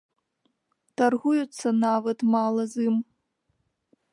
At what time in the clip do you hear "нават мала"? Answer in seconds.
1.85-2.63